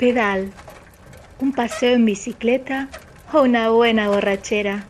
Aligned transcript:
pedal, 0.00 0.50
un 1.42 1.52
paseo 1.52 1.92
en 1.94 2.06
bicicleta 2.06 2.88
o 3.34 3.42
una 3.42 3.68
buena 3.68 4.08
borrachera. 4.08 4.86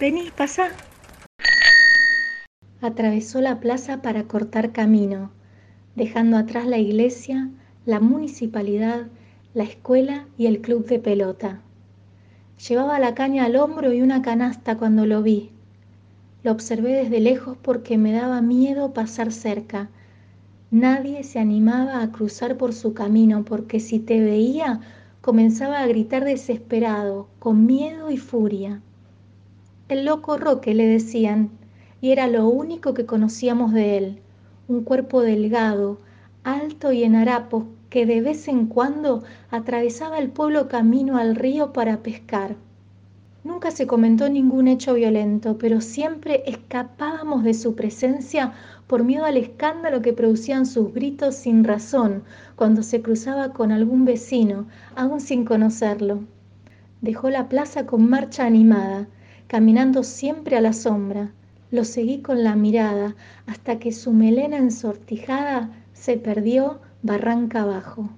Vení, 0.00 0.30
pasá. 0.34 0.70
Atravesó 2.80 3.42
la 3.42 3.60
plaza 3.60 4.00
para 4.00 4.22
cortar 4.22 4.72
camino, 4.72 5.30
dejando 5.94 6.38
atrás 6.38 6.66
la 6.66 6.78
iglesia, 6.78 7.50
la 7.84 8.00
municipalidad, 8.00 9.08
la 9.52 9.64
escuela 9.64 10.24
y 10.38 10.46
el 10.46 10.62
club 10.62 10.86
de 10.86 11.00
pelota. 11.00 11.60
Llevaba 12.66 12.98
la 12.98 13.14
caña 13.14 13.44
al 13.44 13.56
hombro 13.56 13.92
y 13.92 14.00
una 14.00 14.22
canasta 14.22 14.78
cuando 14.78 15.04
lo 15.04 15.22
vi. 15.22 15.50
Lo 16.44 16.52
observé 16.52 16.92
desde 16.92 17.20
lejos 17.20 17.58
porque 17.60 17.98
me 17.98 18.12
daba 18.12 18.40
miedo 18.40 18.94
pasar 18.94 19.32
cerca 19.32 19.90
Nadie 20.72 21.24
se 21.24 21.40
animaba 21.40 22.00
a 22.00 22.12
cruzar 22.12 22.56
por 22.56 22.72
su 22.72 22.94
camino 22.94 23.44
porque 23.44 23.80
si 23.80 23.98
te 23.98 24.20
veía 24.20 24.80
comenzaba 25.20 25.80
a 25.80 25.86
gritar 25.88 26.24
desesperado, 26.24 27.26
con 27.40 27.66
miedo 27.66 28.08
y 28.12 28.18
furia. 28.18 28.80
El 29.88 30.04
loco 30.04 30.38
Roque 30.38 30.74
le 30.74 30.86
decían, 30.86 31.50
y 32.00 32.12
era 32.12 32.28
lo 32.28 32.46
único 32.48 32.94
que 32.94 33.04
conocíamos 33.04 33.72
de 33.72 33.98
él, 33.98 34.20
un 34.68 34.84
cuerpo 34.84 35.22
delgado, 35.22 35.98
alto 36.44 36.92
y 36.92 37.02
en 37.02 37.16
harapos 37.16 37.64
que 37.88 38.06
de 38.06 38.20
vez 38.20 38.46
en 38.46 38.66
cuando 38.66 39.24
atravesaba 39.50 40.20
el 40.20 40.30
pueblo 40.30 40.68
camino 40.68 41.18
al 41.18 41.34
río 41.34 41.72
para 41.72 42.04
pescar. 42.04 42.54
Nunca 43.42 43.70
se 43.70 43.86
comentó 43.86 44.28
ningún 44.28 44.68
hecho 44.68 44.92
violento, 44.92 45.56
pero 45.56 45.80
siempre 45.80 46.42
escapábamos 46.46 47.42
de 47.42 47.54
su 47.54 47.74
presencia 47.74 48.52
por 48.86 49.02
miedo 49.02 49.24
al 49.24 49.38
escándalo 49.38 50.02
que 50.02 50.12
producían 50.12 50.66
sus 50.66 50.92
gritos 50.92 51.36
sin 51.36 51.64
razón 51.64 52.22
cuando 52.54 52.82
se 52.82 53.00
cruzaba 53.00 53.54
con 53.54 53.72
algún 53.72 54.04
vecino, 54.04 54.66
aún 54.94 55.20
sin 55.20 55.46
conocerlo. 55.46 56.20
Dejó 57.00 57.30
la 57.30 57.48
plaza 57.48 57.86
con 57.86 58.10
marcha 58.10 58.44
animada, 58.44 59.08
caminando 59.46 60.02
siempre 60.02 60.58
a 60.58 60.60
la 60.60 60.74
sombra. 60.74 61.32
Lo 61.70 61.84
seguí 61.84 62.20
con 62.20 62.44
la 62.44 62.56
mirada 62.56 63.16
hasta 63.46 63.78
que 63.78 63.92
su 63.92 64.12
melena 64.12 64.58
ensortijada 64.58 65.70
se 65.94 66.18
perdió 66.18 66.80
barranca 67.02 67.62
abajo. 67.62 68.10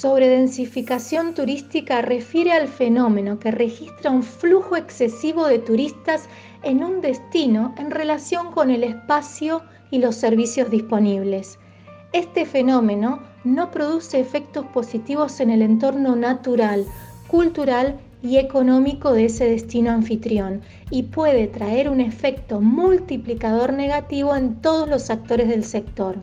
Sobredensificación 0.00 1.34
turística 1.34 2.02
refiere 2.02 2.52
al 2.52 2.68
fenómeno 2.68 3.40
que 3.40 3.50
registra 3.50 4.12
un 4.12 4.22
flujo 4.22 4.76
excesivo 4.76 5.48
de 5.48 5.58
turistas 5.58 6.28
en 6.62 6.84
un 6.84 7.00
destino 7.00 7.74
en 7.78 7.90
relación 7.90 8.52
con 8.52 8.70
el 8.70 8.84
espacio 8.84 9.60
y 9.90 9.98
los 9.98 10.14
servicios 10.14 10.70
disponibles. 10.70 11.58
Este 12.12 12.46
fenómeno 12.46 13.24
no 13.42 13.72
produce 13.72 14.20
efectos 14.20 14.64
positivos 14.66 15.40
en 15.40 15.50
el 15.50 15.62
entorno 15.62 16.14
natural, 16.14 16.86
cultural 17.26 17.98
y 18.22 18.36
económico 18.36 19.12
de 19.12 19.24
ese 19.24 19.50
destino 19.50 19.90
anfitrión 19.90 20.62
y 20.92 21.02
puede 21.02 21.48
traer 21.48 21.88
un 21.88 22.00
efecto 22.00 22.60
multiplicador 22.60 23.72
negativo 23.72 24.36
en 24.36 24.62
todos 24.62 24.88
los 24.88 25.10
actores 25.10 25.48
del 25.48 25.64
sector. 25.64 26.22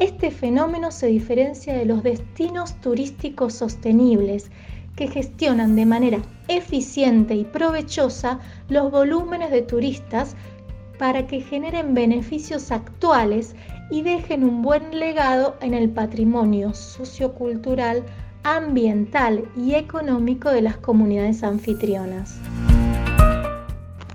Este 0.00 0.30
fenómeno 0.30 0.92
se 0.92 1.08
diferencia 1.08 1.74
de 1.74 1.84
los 1.84 2.02
destinos 2.02 2.74
turísticos 2.80 3.52
sostenibles 3.52 4.50
que 4.96 5.08
gestionan 5.08 5.76
de 5.76 5.84
manera 5.84 6.22
eficiente 6.48 7.34
y 7.34 7.44
provechosa 7.44 8.40
los 8.70 8.90
volúmenes 8.90 9.50
de 9.50 9.60
turistas 9.60 10.36
para 10.98 11.26
que 11.26 11.42
generen 11.42 11.92
beneficios 11.92 12.72
actuales 12.72 13.54
y 13.90 14.00
dejen 14.00 14.42
un 14.42 14.62
buen 14.62 14.98
legado 14.98 15.58
en 15.60 15.74
el 15.74 15.90
patrimonio 15.90 16.72
sociocultural, 16.72 18.02
ambiental 18.42 19.44
y 19.54 19.74
económico 19.74 20.48
de 20.48 20.62
las 20.62 20.78
comunidades 20.78 21.42
anfitrionas. 21.42 22.40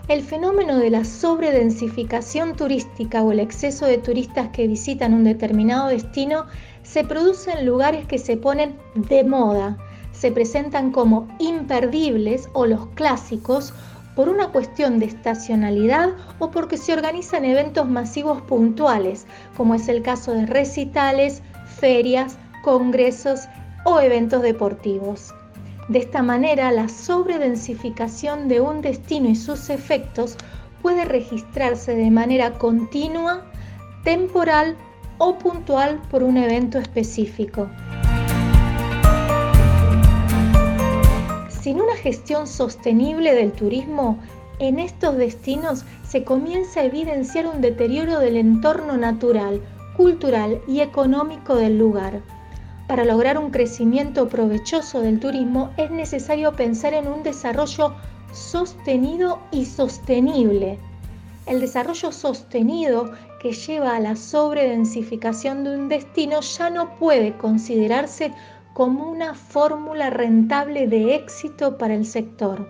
El 0.07 0.21
fenómeno 0.21 0.77
de 0.77 0.91
la 0.91 1.03
sobredensificación 1.03 2.55
turística 2.55 3.23
o 3.23 3.31
el 3.31 3.39
exceso 3.39 3.87
de 3.87 3.97
turistas 3.97 4.49
que 4.49 4.67
visitan 4.67 5.15
un 5.15 5.23
determinado 5.23 5.87
destino 5.87 6.45
se 6.83 7.03
produce 7.03 7.51
en 7.51 7.65
lugares 7.65 8.05
que 8.05 8.19
se 8.19 8.37
ponen 8.37 8.77
de 8.93 9.23
moda, 9.23 9.79
se 10.11 10.31
presentan 10.31 10.91
como 10.91 11.27
imperdibles 11.39 12.47
o 12.53 12.67
los 12.67 12.85
clásicos 12.89 13.73
por 14.15 14.29
una 14.29 14.49
cuestión 14.49 14.99
de 14.99 15.07
estacionalidad 15.07 16.11
o 16.37 16.51
porque 16.51 16.77
se 16.77 16.93
organizan 16.93 17.43
eventos 17.43 17.89
masivos 17.89 18.43
puntuales, 18.43 19.25
como 19.57 19.73
es 19.73 19.87
el 19.87 20.03
caso 20.03 20.33
de 20.33 20.45
recitales, 20.45 21.41
ferias, 21.79 22.37
congresos 22.63 23.47
o 23.85 23.99
eventos 23.99 24.43
deportivos. 24.43 25.33
De 25.87 25.99
esta 25.99 26.23
manera, 26.23 26.71
la 26.71 26.89
sobredensificación 26.89 28.47
de 28.47 28.59
un 28.59 28.81
destino 28.81 29.29
y 29.29 29.35
sus 29.35 29.69
efectos 29.69 30.35
puede 30.81 31.05
registrarse 31.05 31.95
de 31.95 32.09
manera 32.09 32.53
continua, 32.53 33.45
temporal 34.03 34.75
o 35.19 35.37
puntual 35.37 36.01
por 36.09 36.23
un 36.23 36.37
evento 36.37 36.79
específico. 36.79 37.69
Sin 41.49 41.79
una 41.79 41.95
gestión 41.95 42.47
sostenible 42.47 43.33
del 43.35 43.51
turismo, 43.51 44.19
en 44.57 44.79
estos 44.79 45.17
destinos 45.17 45.85
se 46.07 46.23
comienza 46.23 46.79
a 46.79 46.85
evidenciar 46.85 47.45
un 47.45 47.61
deterioro 47.61 48.19
del 48.19 48.37
entorno 48.37 48.97
natural, 48.97 49.61
cultural 49.95 50.61
y 50.67 50.79
económico 50.79 51.55
del 51.55 51.77
lugar. 51.77 52.21
Para 52.87 53.03
lograr 53.03 53.39
un 53.39 53.49
crecimiento 53.49 54.29
provechoso 54.29 55.01
del 55.01 55.19
turismo 55.19 55.71
es 55.75 55.89
necesario 55.89 56.53
pensar 56.53 56.93
en 56.93 57.07
un 57.07 57.23
desarrollo 57.23 57.95
sostenido 58.31 59.39
y 59.51 59.65
sostenible. 59.65 60.77
El 61.47 61.61
desarrollo 61.61 62.11
sostenido 62.11 63.11
que 63.41 63.53
lleva 63.53 63.95
a 63.95 63.99
la 63.99 64.15
sobredensificación 64.15 65.63
de 65.63 65.75
un 65.75 65.89
destino 65.89 66.41
ya 66.41 66.69
no 66.69 66.95
puede 66.97 67.35
considerarse 67.37 68.31
como 68.73 69.09
una 69.09 69.33
fórmula 69.33 70.11
rentable 70.11 70.87
de 70.87 71.15
éxito 71.15 71.77
para 71.79 71.95
el 71.95 72.05
sector. 72.05 72.67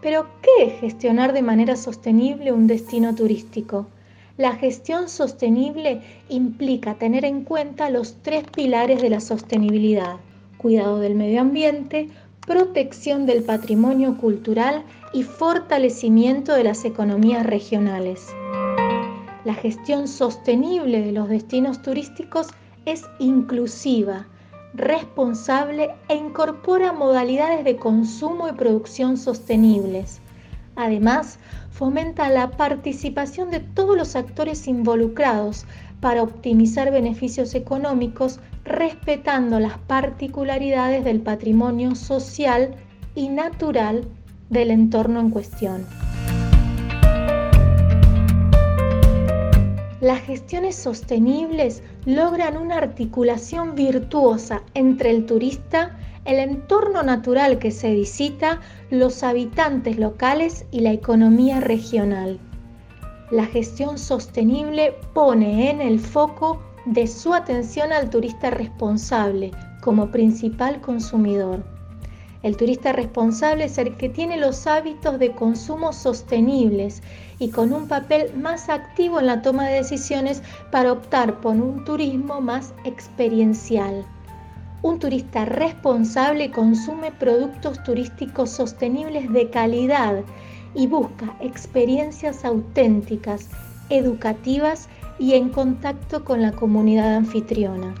Pero, 0.00 0.26
¿qué 0.42 0.66
es 0.66 0.80
gestionar 0.80 1.32
de 1.32 1.42
manera 1.42 1.76
sostenible 1.76 2.50
un 2.50 2.66
destino 2.66 3.14
turístico? 3.14 3.86
La 4.38 4.54
gestión 4.54 5.08
sostenible 5.08 6.00
implica 6.28 6.94
tener 6.94 7.24
en 7.24 7.42
cuenta 7.42 7.90
los 7.90 8.22
tres 8.22 8.44
pilares 8.44 9.02
de 9.02 9.10
la 9.10 9.18
sostenibilidad, 9.18 10.18
cuidado 10.58 11.00
del 11.00 11.16
medio 11.16 11.40
ambiente, 11.40 12.08
protección 12.46 13.26
del 13.26 13.42
patrimonio 13.42 14.16
cultural 14.16 14.84
y 15.12 15.24
fortalecimiento 15.24 16.54
de 16.54 16.62
las 16.62 16.84
economías 16.84 17.44
regionales. 17.44 18.28
La 19.44 19.54
gestión 19.54 20.06
sostenible 20.06 21.00
de 21.02 21.10
los 21.10 21.28
destinos 21.28 21.82
turísticos 21.82 22.46
es 22.86 23.02
inclusiva, 23.18 24.28
responsable 24.72 25.90
e 26.08 26.14
incorpora 26.14 26.92
modalidades 26.92 27.64
de 27.64 27.74
consumo 27.74 28.48
y 28.48 28.52
producción 28.52 29.16
sostenibles. 29.16 30.20
Además, 30.78 31.40
fomenta 31.72 32.28
la 32.30 32.52
participación 32.52 33.50
de 33.50 33.58
todos 33.58 33.96
los 33.96 34.14
actores 34.14 34.68
involucrados 34.68 35.66
para 36.00 36.22
optimizar 36.22 36.92
beneficios 36.92 37.56
económicos 37.56 38.38
respetando 38.64 39.58
las 39.58 39.76
particularidades 39.76 41.02
del 41.02 41.20
patrimonio 41.20 41.96
social 41.96 42.76
y 43.16 43.28
natural 43.28 44.06
del 44.50 44.70
entorno 44.70 45.18
en 45.18 45.30
cuestión. 45.30 45.84
Las 50.00 50.20
gestiones 50.20 50.76
sostenibles 50.76 51.82
logran 52.06 52.56
una 52.56 52.76
articulación 52.76 53.74
virtuosa 53.74 54.62
entre 54.74 55.10
el 55.10 55.26
turista 55.26 55.98
el 56.24 56.38
entorno 56.38 57.02
natural 57.02 57.58
que 57.58 57.70
se 57.70 57.94
visita, 57.94 58.60
los 58.90 59.22
habitantes 59.22 59.98
locales 59.98 60.66
y 60.70 60.80
la 60.80 60.92
economía 60.92 61.60
regional. 61.60 62.38
La 63.30 63.46
gestión 63.46 63.98
sostenible 63.98 64.94
pone 65.12 65.70
en 65.70 65.80
el 65.80 66.00
foco 66.00 66.62
de 66.86 67.06
su 67.06 67.34
atención 67.34 67.92
al 67.92 68.08
turista 68.08 68.50
responsable 68.50 69.50
como 69.82 70.10
principal 70.10 70.80
consumidor. 70.80 71.62
El 72.42 72.56
turista 72.56 72.92
responsable 72.92 73.64
es 73.64 73.78
el 73.78 73.96
que 73.96 74.08
tiene 74.08 74.36
los 74.36 74.66
hábitos 74.66 75.18
de 75.18 75.32
consumo 75.32 75.92
sostenibles 75.92 77.02
y 77.38 77.50
con 77.50 77.72
un 77.72 77.88
papel 77.88 78.32
más 78.34 78.68
activo 78.68 79.18
en 79.18 79.26
la 79.26 79.42
toma 79.42 79.66
de 79.66 79.74
decisiones 79.74 80.42
para 80.70 80.92
optar 80.92 81.40
por 81.40 81.56
un 81.56 81.84
turismo 81.84 82.40
más 82.40 82.72
experiencial. 82.84 84.06
Un 84.80 85.00
turista 85.00 85.44
responsable 85.44 86.52
consume 86.52 87.10
productos 87.10 87.82
turísticos 87.82 88.50
sostenibles 88.50 89.32
de 89.32 89.50
calidad 89.50 90.22
y 90.74 90.86
busca 90.86 91.36
experiencias 91.40 92.44
auténticas, 92.44 93.48
educativas 93.90 94.88
y 95.18 95.34
en 95.34 95.48
contacto 95.48 96.24
con 96.24 96.42
la 96.42 96.52
comunidad 96.52 97.16
anfitriona. 97.16 97.92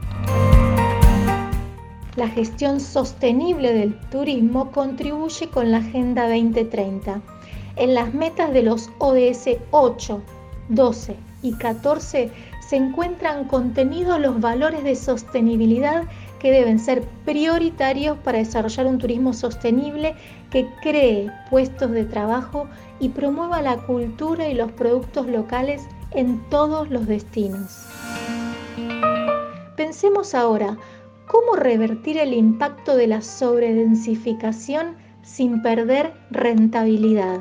La 2.14 2.28
gestión 2.28 2.78
sostenible 2.80 3.72
del 3.72 3.98
turismo 4.10 4.70
contribuye 4.70 5.48
con 5.48 5.72
la 5.72 5.78
Agenda 5.78 6.28
2030. 6.28 7.20
En 7.74 7.94
las 7.94 8.14
metas 8.14 8.52
de 8.52 8.62
los 8.62 8.88
ODS 8.98 9.58
8, 9.72 10.22
12 10.68 11.16
y 11.42 11.52
14 11.54 12.30
se 12.68 12.76
encuentran 12.76 13.44
contenidos 13.44 14.20
los 14.20 14.40
valores 14.40 14.84
de 14.84 14.94
sostenibilidad 14.94 16.04
que 16.38 16.52
deben 16.52 16.78
ser 16.78 17.02
prioritarios 17.24 18.16
para 18.18 18.38
desarrollar 18.38 18.86
un 18.86 18.98
turismo 18.98 19.32
sostenible 19.32 20.14
que 20.50 20.66
cree 20.82 21.30
puestos 21.50 21.90
de 21.90 22.04
trabajo 22.04 22.68
y 23.00 23.10
promueva 23.10 23.62
la 23.62 23.76
cultura 23.76 24.48
y 24.48 24.54
los 24.54 24.72
productos 24.72 25.26
locales 25.26 25.82
en 26.12 26.40
todos 26.48 26.90
los 26.90 27.06
destinos. 27.06 27.86
Pensemos 29.76 30.34
ahora, 30.34 30.76
¿cómo 31.26 31.54
revertir 31.54 32.18
el 32.18 32.34
impacto 32.34 32.96
de 32.96 33.06
la 33.06 33.20
sobredensificación 33.20 34.96
sin 35.22 35.62
perder 35.62 36.12
rentabilidad? 36.30 37.40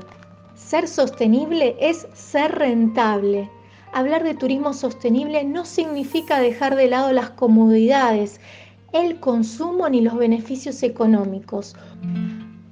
Ser 0.55 0.87
sostenible 0.87 1.75
es 1.79 2.07
ser 2.13 2.55
rentable. 2.55 3.49
Hablar 3.93 4.23
de 4.23 4.35
turismo 4.35 4.73
sostenible 4.73 5.43
no 5.45 5.65
significa 5.65 6.39
dejar 6.39 6.75
de 6.75 6.87
lado 6.87 7.13
las 7.13 7.29
comodidades, 7.29 8.41
el 8.93 9.19
consumo 9.19 9.89
ni 9.89 10.01
los 10.01 10.15
beneficios 10.15 10.81
económicos. 10.83 11.75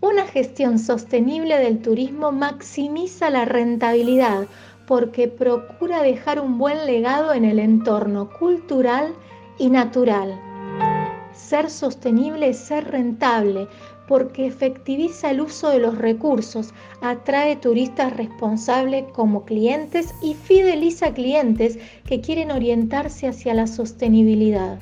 Una 0.02 0.26
gestión 0.26 0.80
sostenible 0.80 1.58
del 1.58 1.82
turismo 1.82 2.32
maximiza 2.32 3.30
la 3.30 3.46
rentabilidad 3.46 4.48
porque 4.88 5.28
procura 5.28 6.02
dejar 6.02 6.40
un 6.40 6.58
buen 6.58 6.86
legado 6.86 7.34
en 7.34 7.44
el 7.44 7.60
entorno 7.60 8.30
cultural 8.38 9.14
y 9.58 9.70
natural. 9.70 10.40
Ser 11.34 11.70
sostenible 11.70 12.50
es 12.50 12.58
ser 12.58 12.92
rentable 12.92 13.68
porque 14.08 14.46
efectiviza 14.46 15.32
el 15.32 15.42
uso 15.42 15.70
de 15.70 15.80
los 15.80 15.98
recursos, 15.98 16.74
atrae 17.02 17.56
turistas 17.56 18.16
responsables 18.16 19.06
como 19.14 19.44
clientes 19.44 20.14
y 20.22 20.36
fideliza 20.36 21.14
clientes 21.14 21.80
que 22.06 22.22
quieren 22.22 22.52
orientarse 22.52 23.28
hacia 23.28 23.54
la 23.54 23.68
sostenibilidad. 23.68 24.80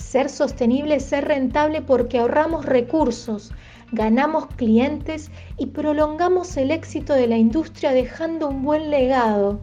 Ser 0.00 0.28
sostenible 0.28 0.96
es 0.96 1.04
ser 1.04 1.28
rentable 1.28 1.82
porque 1.82 2.18
ahorramos 2.18 2.66
recursos, 2.66 3.52
ganamos 3.92 4.46
clientes 4.56 5.30
y 5.56 5.66
prolongamos 5.66 6.56
el 6.56 6.72
éxito 6.72 7.14
de 7.14 7.28
la 7.28 7.36
industria 7.36 7.92
dejando 7.92 8.48
un 8.48 8.64
buen 8.64 8.90
legado. 8.90 9.60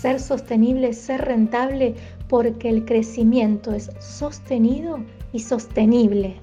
Ser 0.00 0.18
sostenible 0.18 0.88
es 0.88 0.98
ser 0.98 1.20
rentable 1.20 1.94
porque 2.28 2.70
el 2.70 2.84
crecimiento 2.84 3.72
es 3.72 3.90
sostenido 4.00 4.98
y 5.32 5.38
sostenible. 5.38 6.36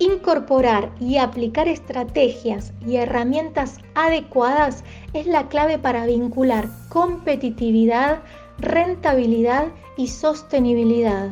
Incorporar 0.00 0.90
y 0.98 1.18
aplicar 1.18 1.68
estrategias 1.68 2.72
y 2.84 2.96
herramientas 2.96 3.78
adecuadas 3.94 4.82
es 5.12 5.26
la 5.26 5.46
clave 5.48 5.78
para 5.78 6.06
vincular 6.06 6.68
competitividad, 6.88 8.20
rentabilidad 8.58 9.68
y 9.96 10.08
sostenibilidad. 10.08 11.30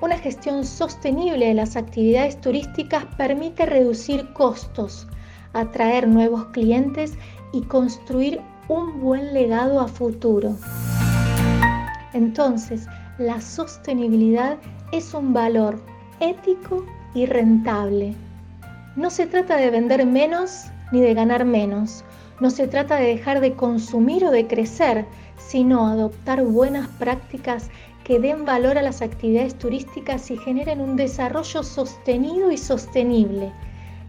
Una 0.00 0.16
gestión 0.18 0.64
sostenible 0.64 1.46
de 1.46 1.54
las 1.54 1.76
actividades 1.76 2.40
turísticas 2.40 3.04
permite 3.16 3.66
reducir 3.66 4.32
costos, 4.32 5.08
atraer 5.52 6.06
nuevos 6.06 6.46
clientes 6.46 7.14
y 7.52 7.62
construir 7.62 8.40
un 8.68 9.00
buen 9.00 9.34
legado 9.34 9.80
a 9.80 9.88
futuro. 9.88 10.56
Entonces, 12.12 12.86
la 13.18 13.40
sostenibilidad 13.40 14.56
es 14.92 15.14
un 15.14 15.32
valor 15.32 15.80
ético 16.20 16.86
y 17.14 17.26
rentable. 17.26 18.14
No 18.94 19.10
se 19.10 19.26
trata 19.26 19.56
de 19.56 19.70
vender 19.70 20.06
menos 20.06 20.66
ni 20.92 21.00
de 21.00 21.14
ganar 21.14 21.44
menos. 21.44 22.04
No 22.40 22.50
se 22.50 22.66
trata 22.68 22.96
de 22.96 23.06
dejar 23.06 23.40
de 23.40 23.54
consumir 23.54 24.24
o 24.24 24.30
de 24.30 24.46
crecer, 24.46 25.06
sino 25.52 25.86
adoptar 25.86 26.42
buenas 26.42 26.88
prácticas 26.98 27.68
que 28.04 28.18
den 28.18 28.46
valor 28.46 28.78
a 28.78 28.82
las 28.82 29.02
actividades 29.02 29.54
turísticas 29.58 30.30
y 30.30 30.38
generen 30.38 30.80
un 30.80 30.96
desarrollo 30.96 31.62
sostenido 31.62 32.50
y 32.50 32.56
sostenible. 32.56 33.52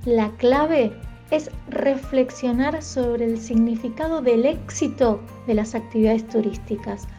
La 0.05 0.29
clave 0.37 0.93
es 1.31 1.51
reflexionar 1.67 2.81
sobre 2.81 3.25
el 3.25 3.37
significado 3.37 4.21
del 4.21 4.45
éxito 4.45 5.19
de 5.45 5.55
las 5.55 5.75
actividades 5.75 6.25
turísticas. 6.29 7.09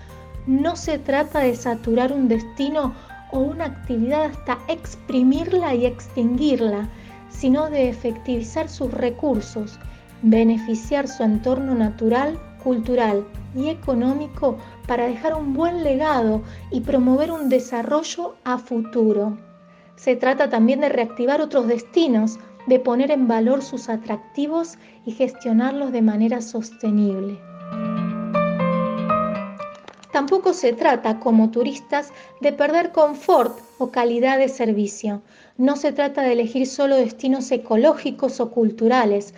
No 0.47 0.75
se 0.75 0.99
trata 0.99 1.41
de 1.41 1.55
saturar 1.55 2.11
un 2.11 2.27
destino 2.27 2.95
o 3.31 3.41
una 3.41 3.67
actividad 3.67 4.25
hasta 4.25 4.59
exprimirla 4.69 5.75
y 5.75 5.85
extinguirla, 5.85 6.89
sino 7.29 7.69
de 7.69 7.91
efectivizar 7.91 8.71
sus 8.71 8.91
recursos, 8.91 9.79
beneficiar 10.23 11.09
su 11.09 11.25
entorno 11.25 11.75
natural, 11.75 12.39
cultural 12.65 13.25
y 13.55 13.69
económico 13.69 14.59
para 14.89 15.07
dejar 15.07 15.35
un 15.35 15.53
buen 15.53 15.85
legado 15.85 16.43
y 16.71 16.81
promover 16.81 17.31
un 17.31 17.49
desarrollo 17.49 18.35
a 18.43 18.59
futuro. 18.59 19.39
Se 19.97 20.17
trata 20.17 20.49
también 20.49 20.81
de 20.81 20.89
reactivar 20.89 21.41
otros 21.41 21.69
destinos, 21.69 22.39
de 22.67 22.81
poner 22.81 23.11
en 23.11 23.29
valor 23.29 23.63
sus 23.63 23.89
atractivos 23.89 24.79
y 25.05 25.13
gestionarlos 25.13 25.93
de 25.93 26.03
manera 26.03 26.41
sostenible. 26.41 27.39
Tampoco 30.15 30.53
se 30.53 30.73
trata, 30.73 31.19
como 31.19 31.51
turistas, 31.51 32.13
de 32.41 32.53
perder 32.53 32.93
confort 32.93 33.59
o 33.79 33.91
calidad 33.91 34.39
de 34.39 34.49
servicio. 34.49 35.23
No 35.59 35.75
se 35.75 35.93
trata 35.93 36.23
de 36.23 36.33
elegir 36.33 36.69
solo 36.69 36.97
destinos 36.97 37.51
ecológicos 37.51 38.39
o 38.39 38.51
culturales, 38.53 39.35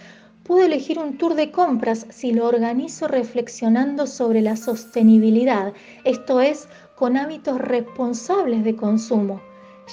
Puedo 0.46 0.64
elegir 0.64 1.00
un 1.00 1.18
tour 1.18 1.34
de 1.34 1.50
compras 1.50 2.06
si 2.10 2.30
lo 2.30 2.46
organizo 2.46 3.08
reflexionando 3.08 4.06
sobre 4.06 4.42
la 4.42 4.54
sostenibilidad, 4.54 5.72
esto 6.04 6.40
es, 6.40 6.68
con 6.94 7.16
hábitos 7.16 7.58
responsables 7.60 8.62
de 8.62 8.76
consumo. 8.76 9.40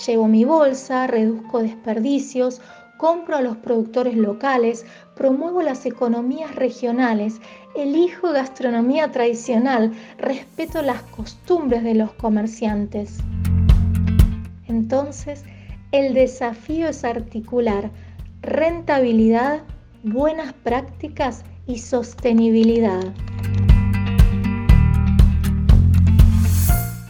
Llevo 0.05 0.27
mi 0.27 0.45
bolsa, 0.45 1.07
reduzco 1.07 1.63
desperdicios, 1.63 2.61
compro 2.97 3.37
a 3.37 3.41
los 3.41 3.57
productores 3.57 4.15
locales, 4.15 4.85
promuevo 5.15 5.63
las 5.63 5.87
economías 5.87 6.53
regionales, 6.53 7.41
elijo 7.75 8.31
gastronomía 8.31 9.11
tradicional, 9.11 9.91
respeto 10.19 10.83
las 10.83 11.01
costumbres 11.01 11.83
de 11.83 11.95
los 11.95 12.13
comerciantes. 12.13 13.17
Entonces, 14.67 15.45
el 15.91 16.13
desafío 16.13 16.89
es 16.89 17.03
articular 17.03 17.89
rentabilidad 18.43 19.63
buenas 20.03 20.51
prácticas 20.51 21.45
y 21.65 21.77
sostenibilidad. 21.77 23.01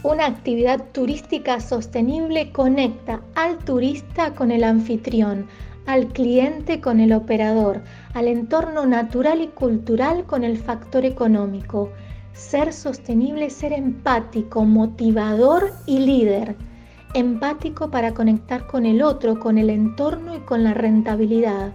Una 0.04 0.26
actividad 0.26 0.92
turística 0.92 1.58
sostenible 1.58 2.52
conecta 2.52 3.20
al 3.34 3.58
turista 3.58 4.34
con 4.34 4.52
el 4.52 4.62
anfitrión, 4.62 5.48
al 5.86 6.06
cliente 6.08 6.80
con 6.80 7.00
el 7.00 7.12
operador, 7.12 7.82
al 8.12 8.28
entorno 8.28 8.86
natural 8.86 9.40
y 9.40 9.48
cultural 9.48 10.24
con 10.24 10.44
el 10.44 10.56
factor 10.56 11.04
económico. 11.04 11.90
Ser 12.32 12.72
sostenible 12.72 13.46
es 13.46 13.54
ser 13.54 13.72
empático, 13.72 14.64
motivador 14.64 15.72
y 15.86 15.98
líder. 15.98 16.54
Empático 17.12 17.90
para 17.90 18.14
conectar 18.14 18.68
con 18.68 18.86
el 18.86 19.02
otro, 19.02 19.40
con 19.40 19.58
el 19.58 19.70
entorno 19.70 20.36
y 20.36 20.40
con 20.40 20.62
la 20.62 20.74
rentabilidad 20.74 21.72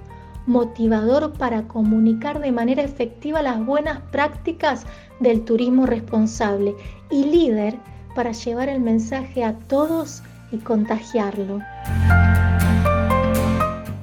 motivador 0.49 1.33
para 1.33 1.67
comunicar 1.67 2.41
de 2.41 2.51
manera 2.51 2.81
efectiva 2.81 3.41
las 3.41 3.63
buenas 3.63 4.01
prácticas 4.11 4.85
del 5.19 5.45
turismo 5.45 5.85
responsable 5.85 6.75
y 7.11 7.23
líder 7.23 7.77
para 8.15 8.31
llevar 8.31 8.67
el 8.67 8.81
mensaje 8.81 9.43
a 9.43 9.53
todos 9.53 10.23
y 10.51 10.57
contagiarlo. 10.57 11.59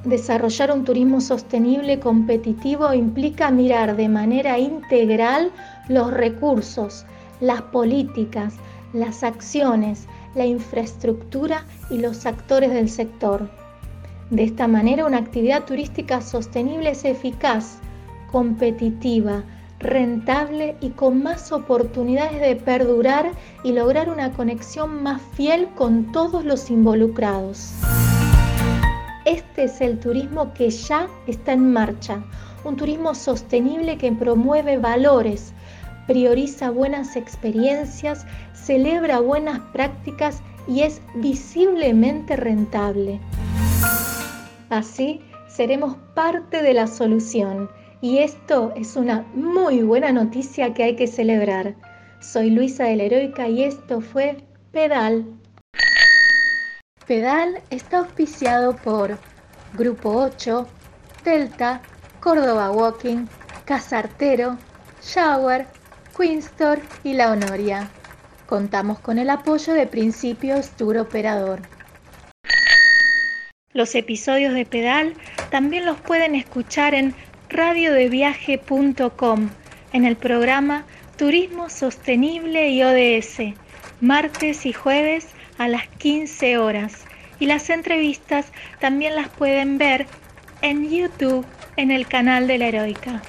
Desarrollar 0.05 0.71
un 0.71 0.85
turismo 0.85 1.19
sostenible 1.19 1.99
competitivo 1.99 2.93
implica 2.93 3.51
mirar 3.51 3.97
de 3.97 4.07
manera 4.07 4.57
integral 4.57 5.51
los 5.89 6.11
recursos, 6.11 7.05
las 7.41 7.61
políticas, 7.61 8.53
las 8.93 9.21
acciones, 9.23 10.07
la 10.33 10.45
infraestructura 10.45 11.65
y 11.89 11.97
los 11.97 12.25
actores 12.25 12.71
del 12.71 12.89
sector. 12.89 13.49
De 14.29 14.43
esta 14.43 14.67
manera, 14.67 15.05
una 15.05 15.19
actividad 15.19 15.63
turística 15.63 16.19
sostenible 16.19 16.89
es 16.89 17.05
eficaz, 17.05 17.79
competitiva, 18.29 19.43
rentable 19.79 20.75
y 20.81 20.89
con 20.89 21.23
más 21.23 21.53
oportunidades 21.53 22.41
de 22.41 22.57
perdurar 22.57 23.31
y 23.63 23.71
lograr 23.71 24.09
una 24.09 24.33
conexión 24.33 25.01
más 25.01 25.21
fiel 25.33 25.69
con 25.75 26.11
todos 26.11 26.43
los 26.43 26.69
involucrados. 26.69 27.71
este 29.23 29.65
es 29.65 29.81
el 29.81 29.99
turismo 29.99 30.53
que 30.53 30.69
ya 30.69 31.07
está 31.25 31.53
en 31.53 31.71
marcha, 31.71 32.23
un 32.65 32.75
turismo 32.75 33.15
sostenible 33.15 33.97
que 33.97 34.11
promueve 34.11 34.77
valores, 34.77 35.53
prioriza 36.05 36.69
buenas 36.69 37.15
experiencias, 37.15 38.25
celebra 38.53 39.19
buenas 39.19 39.59
prácticas 39.71 40.41
y 40.67 40.81
es 40.81 41.01
visiblemente 41.15 42.35
rentable. 42.35 43.19
Así 44.69 45.21
seremos 45.47 45.95
parte 46.13 46.61
de 46.61 46.73
la 46.73 46.87
solución 46.87 47.69
y 48.01 48.19
esto 48.19 48.73
es 48.75 48.95
una 48.95 49.25
muy 49.33 49.81
buena 49.81 50.11
noticia 50.11 50.73
que 50.73 50.83
hay 50.83 50.95
que 50.95 51.07
celebrar. 51.07 51.75
Soy 52.19 52.49
Luisa 52.49 52.83
de 52.85 52.97
la 52.97 53.03
Heroica 53.03 53.47
y 53.47 53.63
esto 53.63 54.01
fue 54.01 54.43
Pedal. 54.71 55.25
Pedal 57.07 57.61
está 57.69 57.99
auspiciado 57.99 58.75
por 58.75 59.17
Grupo 59.77 60.11
8, 60.11 60.67
Delta, 61.23 61.81
Córdoba 62.19 62.71
Walking, 62.71 63.25
Casartero, 63.65 64.57
Shower, 65.01 65.67
Queenstore 66.17 66.81
y 67.03 67.13
La 67.13 67.31
Honoria. 67.31 67.89
Contamos 68.47 68.99
con 68.99 69.17
el 69.17 69.29
apoyo 69.29 69.73
de 69.73 69.87
Principios 69.87 70.69
Tour 70.71 70.97
Operador. 70.97 71.76
Los 73.77 73.93
episodios 73.93 74.55
de 74.55 74.65
Pedal 74.65 75.13
también 75.51 75.85
los 75.85 76.01
pueden 76.01 76.33
escuchar 76.33 76.95
en 76.95 77.13
radiodeviaje.com 77.47 79.49
en 79.93 80.03
el 80.03 80.15
programa 80.15 80.83
Turismo 81.15 81.69
Sostenible 81.69 82.69
y 82.69 82.81
ODS, 82.81 83.53
martes 84.01 84.65
y 84.65 84.73
jueves 84.73 85.27
a 85.59 85.67
las 85.67 85.87
15 85.99 86.57
horas. 86.57 87.05
Y 87.39 87.45
las 87.45 87.69
entrevistas 87.69 88.47
también 88.79 89.15
las 89.15 89.29
pueden 89.29 89.77
ver 89.77 90.07
en 90.63 90.89
YouTube 90.89 91.45
en 91.75 91.91
el 91.91 92.07
canal 92.07 92.47
de 92.47 92.57
la 92.57 92.69
Heroica. 92.69 93.21